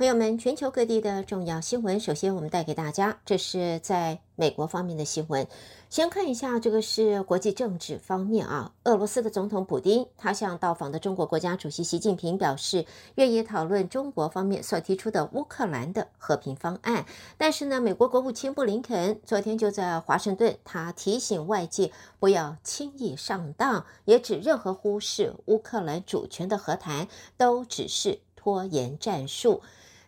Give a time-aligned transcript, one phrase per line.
[0.00, 5.46] 朋友们，全球各地的重要新闻，首先我们带给大家，这是在美国方面的新闻。
[5.90, 8.72] 先看一下，这个是国际政治方面啊。
[8.84, 12.86] 俄罗斯的总统普丁，他向到访的中国国家主席习近平表示，
[13.16, 17.04] 愿意讨论中国方面所提出的乌克兰的和平方案。
[17.36, 27.06] 但是呢，美国国务卿布林肯昨天就在华盛顿，他提醒外界不要轻易上当，也指任何忽视乌克兰主权的和谈
[27.36, 29.60] 都只是拖延战术。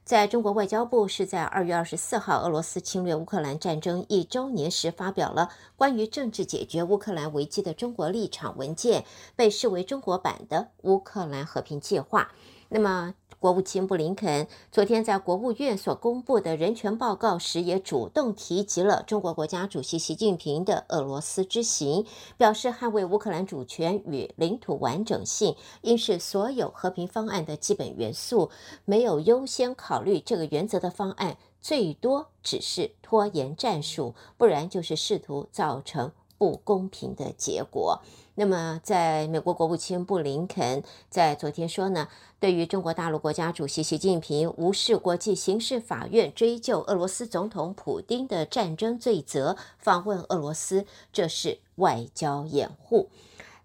[0.05, 9.05] 在中国外交部是在二月二十四号，俄罗斯侵略乌克兰战争一周年时发表了关于政治解决乌克兰危机的中国立场文件，
[9.37, 12.33] 被视为中国版的乌克兰和平计划。
[12.69, 28.49] 那么，国务卿布林肯昨天在国务院所公布的人权报告时，也主动提及了中国国家主席习近平的俄罗斯之行，表示捍卫乌克兰主权与领土完整性应是所有和平方案的基本元素。
[28.85, 38.03] 没有优先考虑这个原则的方案，最多只是拖延战术，不然就是试图造成不公平的结果。
[38.35, 42.09] 那么，在美国国务卿布林肯在昨天说呢，
[42.41, 53.09] 对于中国大陆国家主席习近平无视国际刑事法院追究俄罗斯总统普京的战争罪责，访问俄罗斯，这是外交掩护，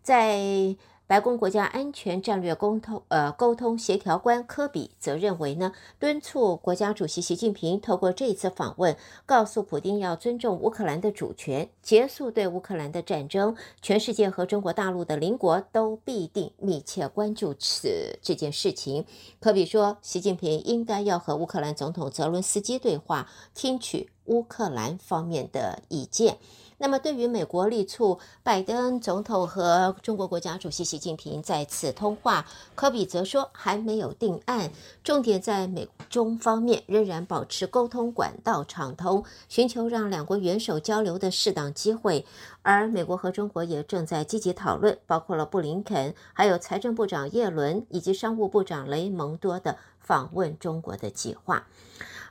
[0.02, 0.76] 在。
[1.08, 13.56] 白宫国家安全战略沟通呃沟通协调官科比则认为呢，敦促国家主席习近平透过这次访问，告诉普京要尊重乌克兰的主权，结束对乌克兰的战争。
[13.82, 19.06] 全世界和中国大陆的邻国都必定密切关注此这件事情。
[19.40, 26.38] 科比说，习近平应该要和乌克兰总统泽伦斯基对话，听取乌克兰方面的意见。
[26.80, 34.72] 那么，对于美国力促拜登总统和中国国家主席习近平再次通话，科比则说还没有定案，
[35.04, 42.24] 重点在美中方面仍然保持沟通管道畅通，寻求让两国元首交流的适当机会。
[42.62, 51.66] 而美国和中国也正在积极讨论，包括了布林肯、还有财政部长耶伦以及商务部长雷蒙多的访问中国的计划。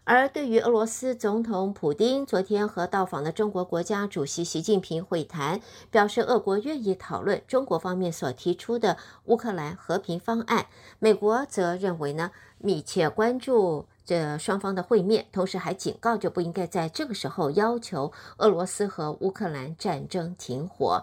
[0.07, 10.67] 而对于俄罗斯总统普丁昨天和到访的中国国家主席习近平会谈，表示俄国愿意讨论中国方面所提出的乌克兰和平方案。
[11.01, 21.03] 美国则认为呢，密切关注这双方的会面，同时还警告，就不应该在这个时候要求俄罗斯和乌克兰战争停火。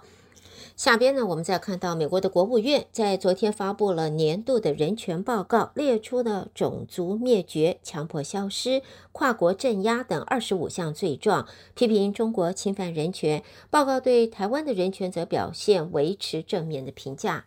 [0.76, 8.82] 下边呢，我们再看到美国的国务院在昨天发布了年度的人权报告，列出了种族灭绝、强迫消失、
[9.12, 13.44] 跨国镇压等二十五项罪状，批评中国侵犯人权。
[13.70, 17.46] 报告对台湾的人权则表现维持正面的评价。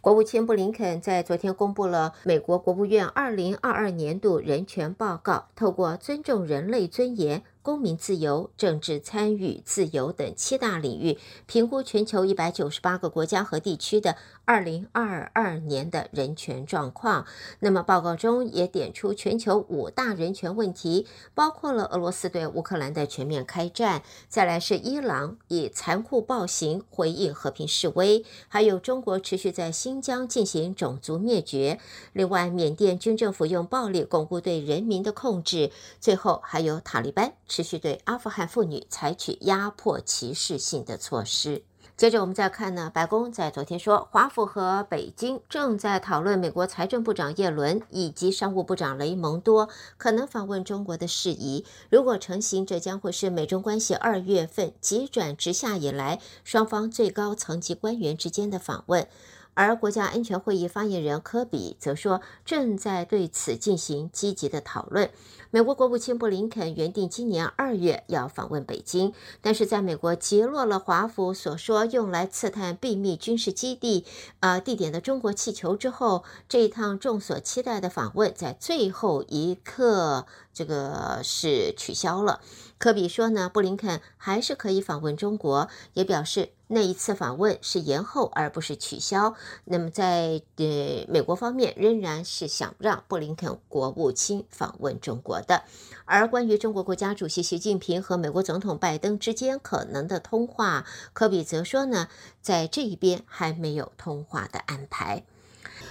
[0.00, 7.42] 国务卿布林肯在昨天公布了美国国务院二零二二年度人权报告，透过尊重人类尊严。
[7.66, 17.26] 公民自由、政治参与自由等七大领域，评估全球一百九十八个国家和地区的二零二二年的人权状况。
[17.58, 31.80] 那么报告中也点出全球五大人权问题，包括了俄罗斯对乌克兰的全面开战，再来是伊朗以残酷暴行回应和平示威，还有中国持续在新疆进行种族灭绝，
[32.12, 37.32] 另外缅甸军政府用暴力巩固对人民的控制，最后还有塔利班。
[37.56, 41.62] 持续对阿富汗妇女采取压迫、歧视性的措施。
[41.96, 51.64] 接着，我们再看呢，白宫在昨天说，华府和北京正在讨论美国财政部长耶伦以及商务部长雷蒙多可能访问中国的事宜。
[51.88, 59.08] 如果成行，这将会是美中关系二月份急转直下以来双方最高层级官员之间的访问。
[59.56, 65.10] 而国家安全会议发言人科比则说，正在对此进行积极的讨论。
[65.50, 74.04] 美国国务卿布林肯原定今年二月要访问北京，但是在美国击落了华府所说用来刺探秘密军事基地
[74.40, 82.40] 啊地点的中国气球之后，这一趟众所期待的访问在最后一刻这个是取消了。
[82.78, 89.34] 科比说呢，布林肯还是可以访问中国，也表示那一次访问是延后而不是取消。
[89.64, 95.62] 那么在呃美国方面仍然是想让布林肯国务卿访问中国的。
[96.04, 100.84] 而关于中国国家主席习近平和美国总统拜登之间可能的通话，
[101.14, 102.08] 科比则说呢，
[102.42, 105.24] 在这一边还没有通话的安排。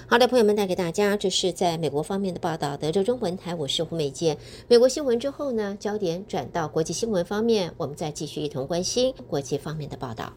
[0.07, 2.78] 好的，朋友们，带给大家这是在美国方面的报道。
[2.78, 4.38] 德州中文台，我是胡美健。
[4.68, 10.31] 美国新闻之后呢，焦点转到国际新闻方面，我们再继续一同关心国际方面的报道。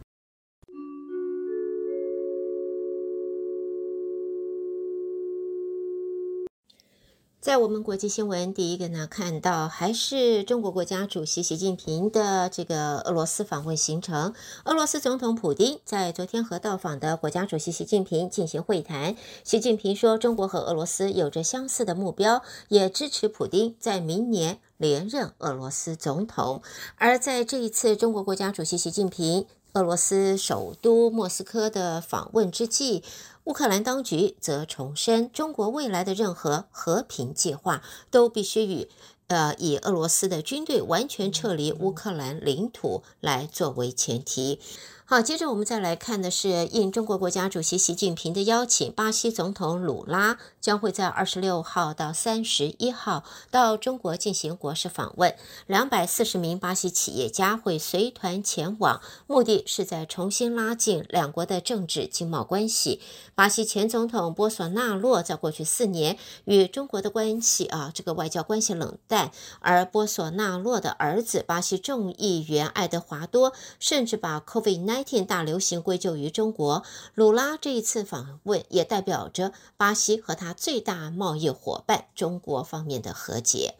[7.40, 14.34] 在我们国际新闻，第一个呢，看到还是中国国家主席习近平的这个俄罗斯访问行程。
[14.64, 19.14] 俄罗斯总统普丁在昨天和到访的国家主席习近平进行会谈。
[19.44, 26.60] 习近平说，中国和俄罗斯有着相似的目标，也支持普丁在明年连任俄罗斯总统。
[26.96, 33.04] 而在这一次中国国家主席习近平俄罗斯首都莫斯科的访问之际，
[33.48, 38.90] 乌克兰当局则重申，中国未来的任何和平计划都必须与
[39.28, 44.60] 呃以俄罗斯的军队完全撤离乌克兰领土来作为前提。
[45.10, 55.34] 好，接着我们再来看的是，应中国国家主席习近平的邀请，巴西总统鲁拉将会在二十六号到三十一号到中国进行国事访问，
[55.66, 63.00] 两百四十名巴西企业家会随团前往，目的是在重新拉近两国的政治经贸关系。
[63.34, 76.82] 巴西前总统波索纳洛在过去四年与中国的关系啊，这个外交关系冷淡，而波索纳洛的儿子巴西众议员爱德华多甚至把 COVID-19 大流行归咎于中国，
[77.14, 83.74] 鲁拉这一次访问也代表着巴西和他最大贸易伙伴中国方面的和解。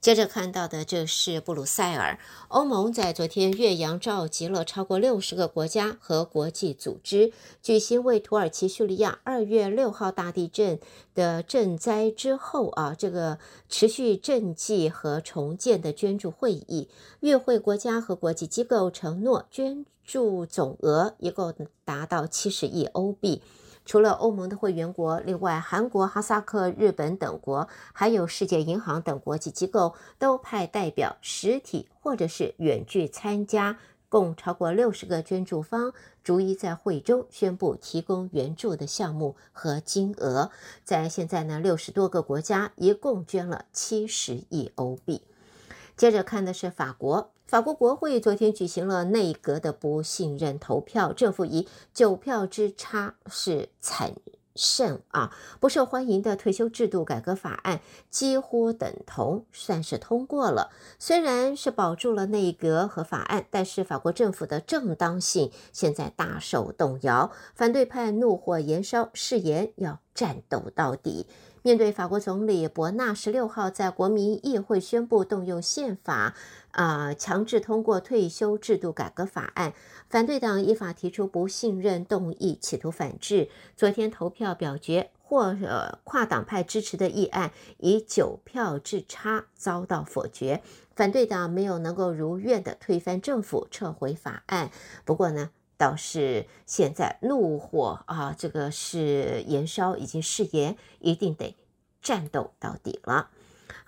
[0.00, 10.78] 接着看到的就是布鲁塞尔，欧盟在昨天岳阳召集了超过六十个国家和国际组织，举行为土耳其叙利亚二月六号大地震
[11.16, 16.88] 的赈灾之后啊，这个持续赈济和重建的捐助会议。
[17.18, 23.42] 与会国家和国际机构承诺捐助总额一共达到七十亿欧币。
[23.84, 33.78] 除了欧盟的会员国，另外韩国、哈萨克、日本等国，还有世界银行等国际机构都派代表实体或者是远距参加，
[34.08, 35.92] 共超过六十个捐助方
[36.24, 40.50] 逐一在会中宣布提供援助的项目和金额。
[40.84, 45.20] 在现在呢，六十多个国家一共捐了七十亿欧币。
[45.96, 47.30] 接着看的是法国。
[47.48, 54.12] 法国国会昨天举行了内阁的不信任投票，政府以九票之差是惨
[54.54, 55.34] 胜啊！
[55.58, 57.80] 不受欢迎的退休制度改革法案
[58.10, 60.70] 几乎等同算是通过了。
[60.98, 71.26] 虽然是保住了内阁和法案，但是法国政府的正当性现在大受动摇，反对派怒火延烧，誓言要战斗到底。
[71.62, 76.34] 面对法国总理伯纳十六号在国民议会宣布动用宪法，
[76.78, 79.72] 啊、强制通过退休制度改革法案，
[80.08, 83.50] 反对党依法提出不信任动议，企图反制。
[83.76, 90.62] 昨天投票表决或呃跨党派支持的议案，以九票之差遭到否决。
[90.94, 94.70] 反对党没有能够如愿的推翻政府，撤回法案。
[95.04, 101.56] 不过呢，倒是现在怒火啊，这个是延烧，已经誓言一定得
[102.00, 103.30] 战斗到底了。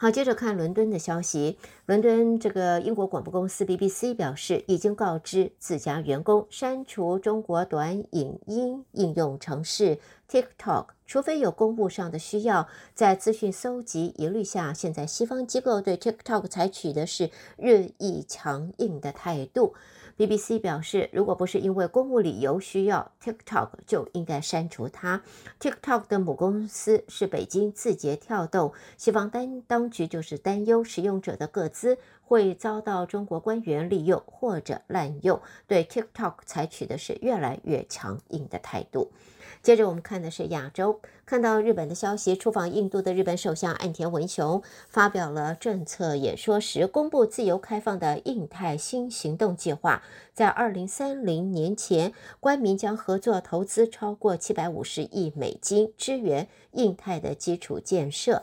[0.03, 1.59] 好，接着看伦敦的消息。
[1.85, 12.67] 伦敦这个英国广播公司 BBC 表示，已经告知自家员工删除中国短影音应用程式 TikTok，除非有公务上的需要。
[12.95, 19.75] 在资讯搜集疑虑下，现在西方机构对 TikTok 采取的是日益强硬的态度。
[20.21, 25.23] BBC 表示，如果不是因为公务理由需要，TikTok 就应该删除它。
[25.59, 39.11] TikTok 的母公司是北京字节跳动，西方单当局就是担忧使用者的个资会遭到中国官员利用或者滥用，对 TikTok 采取的是越来越强硬的态度。
[39.63, 58.43] 接着我们看的是亚洲，看到日本的消息，出访印度的日本首相岸田文雄发表了政策演说时，公布自由开放的印太新行动计划，在二零三零年前，官民将合作投资超过七百五十亿美金，支援印太的基础建设。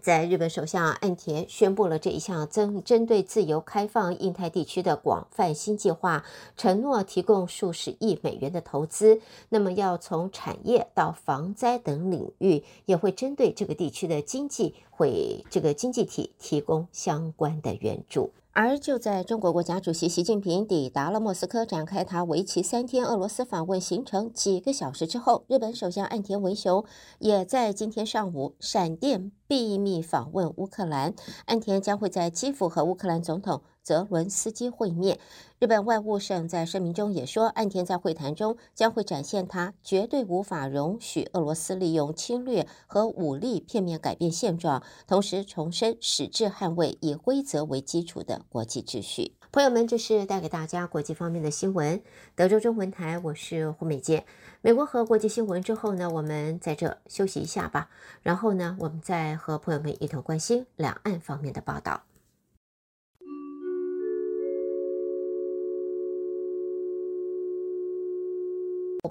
[0.00, 6.24] 在日本首相岸田宣布了这一项针针对自由开放印太地区的广泛新计划，
[6.56, 9.20] 承诺提供数十亿美元的投资。
[9.50, 18.30] 那么，要从产业到防灾等领域，也会针对这个地区的经济，会这个经济体提供相关的援助。
[18.56, 26.84] 而就在中国国家主席习近平抵达了莫斯科，展开他为期三天俄罗斯访问行程几个小时之后，日本首相岸田文雄
[27.18, 31.14] 也在今天上午闪电秘密访问乌克兰。
[31.46, 35.18] 岸田将会在基辅和乌克兰总统泽伦斯基会面。
[35.58, 49.36] 日本外务省在声明中也说，岸田在会谈中将会展现他绝对无法容许俄罗斯利用侵略和武力片面改变现状，同时重申矢志捍卫以规则为基础的国际秩序。
[49.54, 52.02] 朋友们，这是带给大家国际方面的新闻。
[52.34, 54.24] 德州中文台，我是胡美杰。
[54.62, 57.88] 美国和国际新闻之后呢，我们在这休息一下吧。
[58.24, 62.02] 然后呢，我们再和朋友们一同关心两岸方面的报道。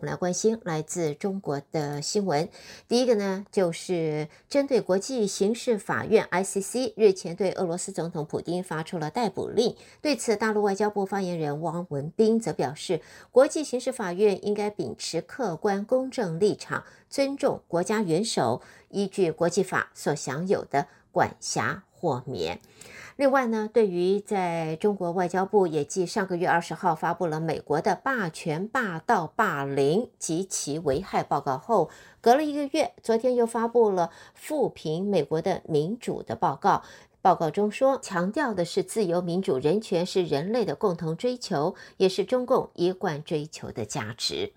[0.06, 2.50] 来关心来自中国的新闻。
[2.88, 9.76] 第一个呢，就是针对国际刑事法院 （ICC） 日前对俄罗斯总统普丁发出了逮捕令。
[10.02, 22.60] 对此，大陆外交部发言人汪文斌则表示，国际刑事法院应该秉持客观公正立场，尊重国家元首依据国际法所享有的管辖豁免。
[23.16, 36.84] 另外呢，对于在中国外交部也继上个月二十号发布了美国的霸权、霸道、霸凌及其危害报告后，隔了一个月，昨天又发布了复评美国的民主的报告。
[37.22, 44.52] 报告中说，强调的是自由、民主、人权是人类的共同追求，也是中共一贯追求的价值。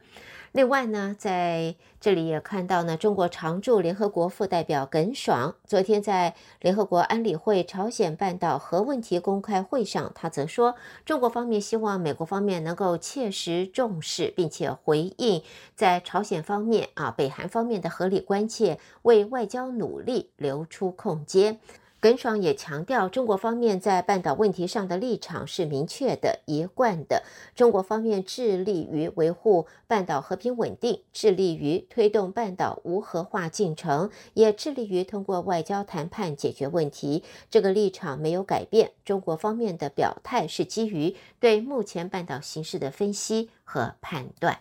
[0.53, 15.43] 另外呢，在这里也看到呢，中国常驻联合国副代表耿爽昨天在联合国安理会朝鲜半岛核问题公开会上，他则说，中国方面希望美国方面能够切实重视，并且回应
[15.75, 21.59] 在朝鲜方面啊，北韩方面的合理关切，为外交努力留出空间。
[21.99, 27.25] 耿爽也强调，中国方面在半岛问题上的立场是明确的、一贯的。
[27.55, 37.25] 中国方面致力于维护半岛和平稳定，致力于推动半岛无核化进程，也致力于通过外交谈判解决问题。
[37.51, 38.93] 这个立场没有改变。
[39.05, 44.61] 中国方面的表态是基于对目前半岛形势的分析和判断。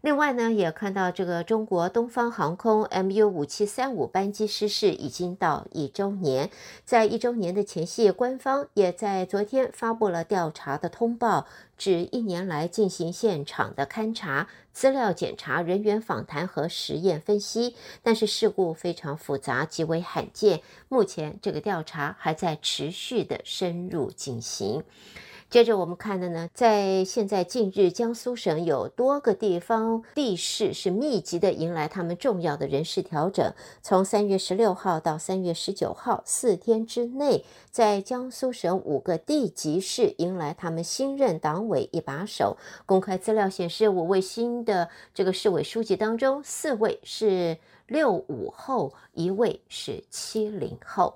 [0.00, 6.50] 另外呢，也看到这个中国东方航空 MU 五七三五班机失事已经到一周年，
[6.84, 24.84] 在一周年的前夕，官方也在昨天发布了调查的通报，指一年来进行现场的勘查、资料检查、人员访谈和实验分析，但是事故非常复杂，极为罕见，目前这个调查还在持续的深入进行。
[25.50, 33.54] 接着我们看的呢，在现在近日，江苏省有多个地方地市是密集的迎来他们重要的人事调整。
[33.80, 42.58] 从三月十六号到三月十九号四天之内，在江苏省五个地级市迎来他们新任党委一把手。
[42.84, 51.14] 公开资料显示，五位新的这个市委书记当中，四位是六五后，一位是七零后。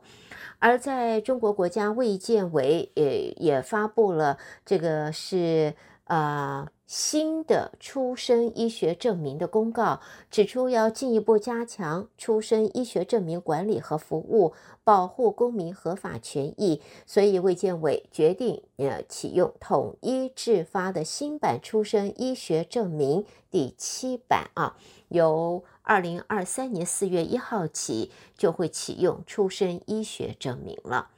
[0.63, 9.99] 而在中国国家卫健委也也发布了这个是呃新的出生医学证明的公告，
[10.31, 14.53] 指出要进一步加强出生医学证明管理和服务，
[14.85, 16.81] 保护公民合法权益。
[17.07, 24.77] 所以卫健委决定呃启用统一制发的新版出生医学证明第七版啊，
[25.09, 25.65] 由。
[25.83, 31.09] 二零二三年四月一号起就会启用出生医学证明了。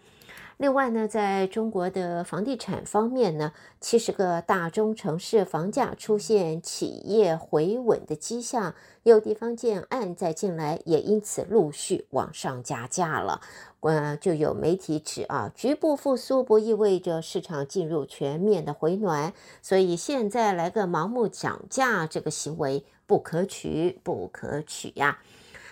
[0.56, 13.40] 另外呢，在中国的房地产方面呢，七十个大中城市房价出现企业回稳的迹象，有地方建案在近来也因此陆续往上加价了。
[13.80, 22.85] 呃，就有媒体指啊，局部复苏不意味着市场进入全面的回暖，所以现在来个盲目涨价，这个行为。
[23.06, 25.18] 不可取，不可取呀！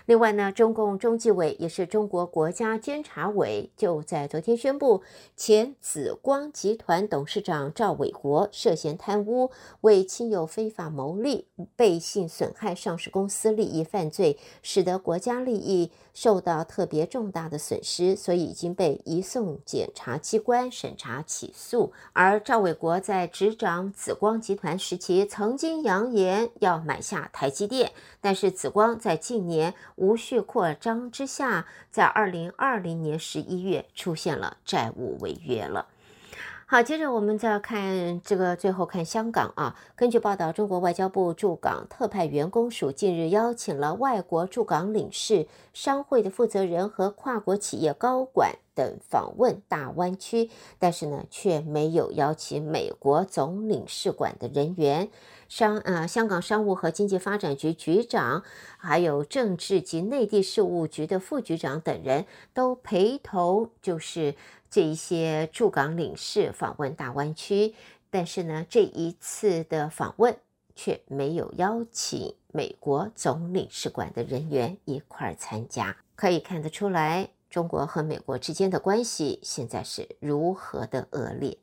[0.07, 5.03] 另外呢，中共中纪委也是中国国家监察委，就在昨天宣布，
[5.37, 9.51] 前紫光集团董事长赵伟国涉嫌贪污，
[9.83, 21.93] 为亲友非法牟利，背信损害上市公司利益犯罪，使得国家利益受到特别重大的损失，所以已经被移送检察机关审查起诉。
[22.13, 35.87] 而赵伟国在执掌紫光集团时期，曾经扬言要买下台积电，但是紫光在近年无序扩张之下，在二零二零年十一月出现了债务违约了。
[36.65, 39.77] 好，接着我们再看这个，最后看香港啊。
[39.95, 55.11] 根据报道，中国外交部驻港特派员公署近日邀请了外国驻港领事、商会的负责人和跨国企业高管等访问大湾区，但是呢，却没有邀请美国总领事馆的人员。
[55.53, 58.43] 商呃，香港商务和经济发展局局长，
[58.79, 64.35] 还有政治及内地事务局的副局长等人都陪同，就是
[64.71, 67.75] 这一些驻港领事访问大湾区。
[68.09, 70.35] 但是呢，这一次的访问
[70.75, 75.95] 却没有邀请美国总领事馆的人员一块儿参加。
[76.17, 81.59] 可以看得出来，中国和美国之间的关系现在是如何的恶劣。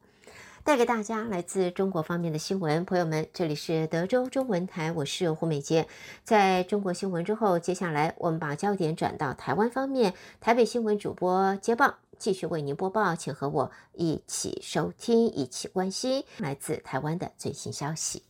[0.70, 2.86] 带给大家来自中国方面的新闻。
[2.86, 5.88] 朋友们，这里是德州中文台，我是胡美杰。
[6.24, 10.14] 在中国新闻之后，接下来我们把焦点转到台湾方面。
[10.40, 18.22] 台北新闻主播接棒，继续为您播报，请和我一起收听，一起关心来自台湾的最新消息。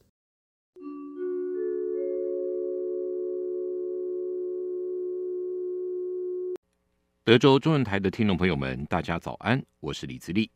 [7.25, 10.49] 德州中文台的听众朋友们，大家早安，我是李自立。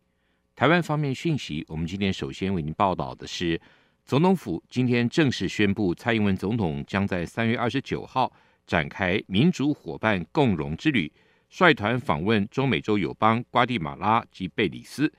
[0.55, 3.59] 台湾方面讯息，我们今天首先为您报道的是，
[4.05, 8.31] 总统府今天正式宣布，蔡英文总统将在三月二十九号
[8.67, 11.11] 展开民主伙伴共荣之旅，
[11.49, 15.11] 率团访问中美洲友邦瓜地马拉及贝里斯，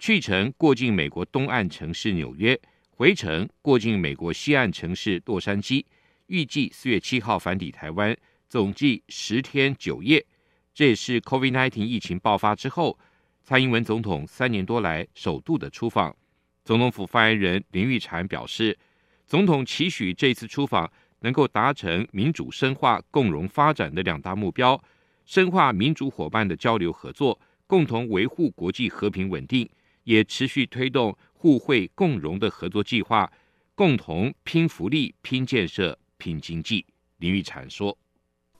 [0.00, 5.84] 去程过境美国东岸城市纽约，回程过境美国西岸城市洛杉矶，
[6.26, 8.14] 预计四月七号返抵台湾，
[8.48, 10.26] 总计十天九夜。
[10.74, 12.98] 这也是 COVID-19 疫情爆发之后，
[13.46, 16.16] 蔡英文总统三年多来首度的出访。
[16.64, 18.78] 总统府发言人林玉婵表示，
[19.26, 24.82] 总统期许这次出访能够达成民主深化、共荣发展的两大目标，
[25.26, 29.68] 深化民主伙伴的交流合作，共同维护国际和平稳定，
[30.04, 33.30] 也持续推动互惠共荣的合作计划，
[33.74, 36.86] 共同拼福利、拼建设、拼经济。
[37.18, 37.98] 林玉婵说，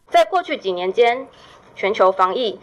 [0.08, 1.26] 在过去几年间，
[1.74, 2.58] 全球防疫、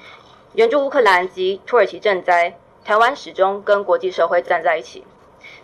[0.54, 5.02] 援助乌克兰及土耳其赈灾，台湾始终跟国际社会站在一起，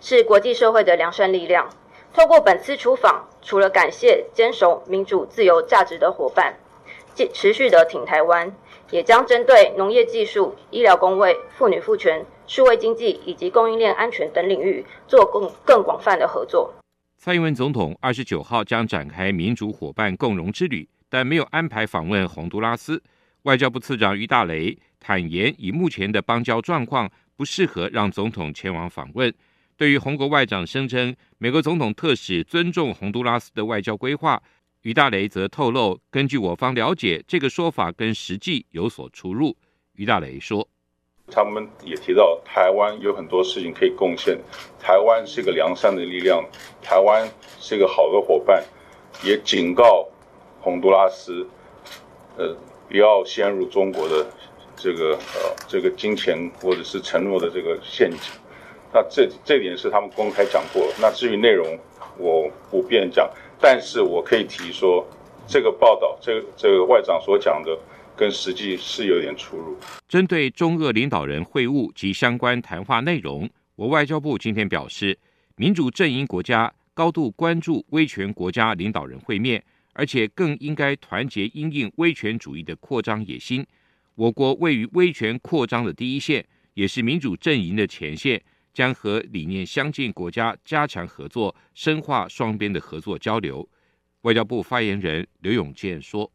[0.00, 1.68] 是国际社会的良善力量。
[2.14, 6.54] 透过本次出访，除了感谢坚守民主自由价值的伙伴，
[7.14, 8.50] 继持续的挺台湾，
[8.90, 16.72] 也将针对农业技术、医疗公卫、妇女赋权、数位经济以及供应链安全等领域做更更广泛的合作。
[17.18, 23.02] 蔡英文总统二十九号将展开民主伙伴共荣之旅，但没有安排访问洪都拉斯。
[23.48, 29.32] 外交部次长于大雷坦言，以目前的邦交状况，不适合让总统前往访问。
[29.74, 34.42] 对于红国外长声称美国总统特使尊重洪都拉斯的外交规划，
[34.82, 39.56] 于大雷则透露，根据我方了解，这个说法跟实际有所出入。
[39.94, 40.68] 于大雷说
[41.32, 44.38] ：“他们也提到台湾有很多事情可以贡献，
[44.78, 46.44] 台湾是一个良善的力量，
[46.82, 47.26] 台湾
[47.58, 48.62] 是一个好的伙伴，
[49.24, 50.06] 也警告
[50.60, 51.48] 洪都拉斯，
[52.36, 52.54] 呃。”
[52.88, 54.26] 不要陷入中国的
[54.76, 58.32] 这个呃这个金钱或者是承诺的这个陷阱。
[58.92, 60.90] 那这这点是他们公开讲过。
[61.00, 61.78] 那至于内容，
[62.16, 63.28] 我不便讲。
[63.60, 65.06] 但是我可以提说，
[65.46, 67.76] 这个报道，这个这个外长所讲的，
[68.16, 69.76] 跟实际是有点出入。
[70.08, 75.18] 针对中俄领导人会晤及相关谈话内容，我外交部今天表示，
[75.56, 79.62] 民主阵营国家高度关注威权国家领导人会面。
[79.98, 83.66] 而且更应该团结因应威权主义的扩张野心。
[84.14, 88.40] 我国位于威权扩张的第一线，也是民主阵营的前线，
[88.72, 93.68] 将和理念相近国家加强合作，深化双边的合作交流。
[94.22, 96.30] 外交部发言人刘永健说：“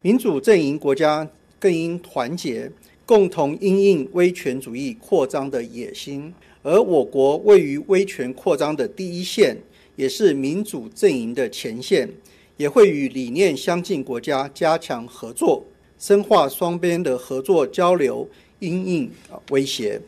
[0.00, 2.72] 民主阵营国家更应团结，
[3.04, 6.32] 共同因应威权主义扩张的野心。
[6.62, 9.54] 而我国位于威权扩张的第一线，
[9.96, 12.08] 也是民主阵营的前线。”
[12.56, 15.66] 也会与理念相近国家加强合作，
[15.98, 18.28] 深化双边的合作交流，
[18.60, 19.10] 因应
[19.50, 20.00] 威胁。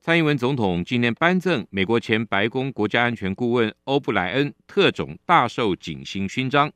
[0.00, 6.72] 蔡英文总统今天颁赠美国前白宫国家安全顾问欧布莱恩特种大綬景星勋章。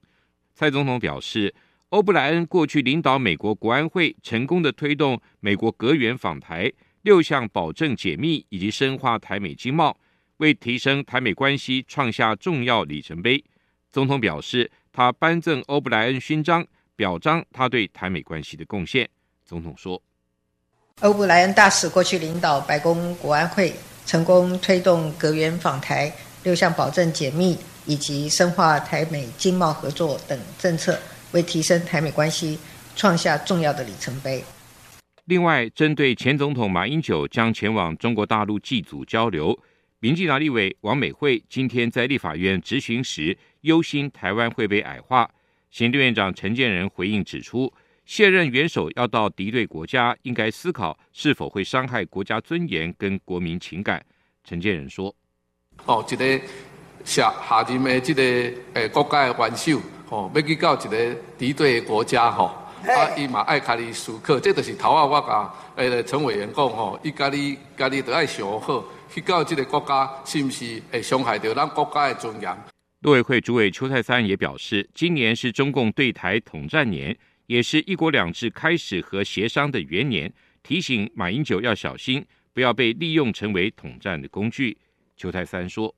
[0.54, 1.54] 蔡总统表示，
[1.88, 6.70] 欧布莱恩过去领导美国国安会，成功地推动美国阁员访台，
[7.02, 9.96] 六项保证解密以及深化台美经贸，
[10.36, 13.42] 为提升台美关系创下重要里程碑。
[13.90, 14.70] 总统表示。
[14.96, 19.06] 他颁赠欧布莱恩勋章，表彰他对台美关系的贡献。
[19.44, 20.02] 总统说
[21.02, 23.74] ：“欧布莱恩大使过去领导白宫国安会，
[24.06, 26.10] 成功推动阁员访台、
[26.44, 30.98] 六项保证解密以及深化台美经贸合作等政策，
[31.32, 32.58] 为提升台美关系
[32.94, 34.42] 创下重要的里程碑。”
[35.26, 39.58] 另外，针对前总统马英九将前往中国大陆祭祖交流。
[39.98, 45.28] 民进党立委王美惠今天在立法院质询时，忧心台湾会被矮化。
[45.70, 47.70] 行政院长陈建仁回应指出，
[48.04, 54.00] 卸任元首要到敌对国家，应该思考是否会伤害国家尊严跟国民情感。
[54.44, 55.14] 陈建仁说
[55.84, 56.40] ：“哦，一个
[57.04, 58.22] 下下任的这个
[58.74, 62.44] 诶国家的元首，哦，要去到一个敌对的国家，吼，
[62.84, 72.75] 啊，伊嘛爱家己思考，这就是头啊，我讲诶陈委员讲，吼，伊家己家己都爱想好。”去到这个国家，是不是会伤害到咱国家的尊严？
[73.00, 80.32] 陆委会主委邱泰三也表示，今年是中共对台统战年，也是一国两制开始和协商的元年，
[80.62, 84.76] 提醒马英九要小心，不要被利用成为统战的工具。
[85.14, 85.94] 邱泰三说：“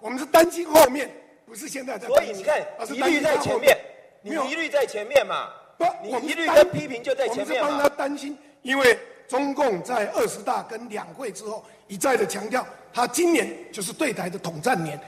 [0.00, 1.10] 我们是担心后面，
[1.44, 2.06] 不是现在在。
[2.06, 3.76] 所以你看，一律在前面，
[4.22, 5.48] 你一律在前面嘛？
[5.76, 7.66] 不，你一律跟批评就在前面嘛？
[7.66, 8.96] 我们是帮他担心，因为
[9.26, 14.98] 中共在二十大跟两会之后一再的强调，他今年就是对台的统战年。”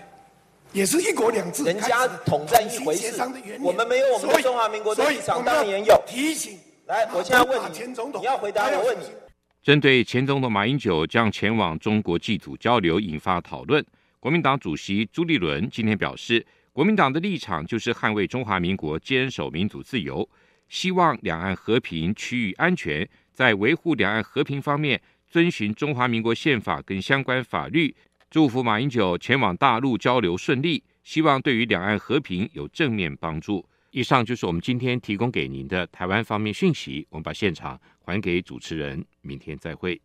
[0.72, 3.20] 也是一国两制，人家统战一回事，
[3.60, 6.56] 我们没有我们的中华民国的立场，当年有提醒。
[6.86, 9.06] 来，我现在问你，你要回答我问题。
[9.62, 13.84] 针对前总统马英九将前往中国祭祖交流引发讨论，
[14.20, 20.28] 国民党主席朱立伦今天表示，国民党的立场就是捍卫中华民国坚守民主自由，
[20.68, 27.94] 希望两岸和平区域安全，在维护两岸和平方面遵循中华民国宪法跟相关法律。
[28.30, 33.66] 祝福马英九前往大陆交流顺利，希望对于两岸和平有正面帮助。
[33.90, 37.04] 以上就是我们今天提供给您的台湾方面讯息。
[37.10, 40.00] 我们把现场还给主持人，明天再会。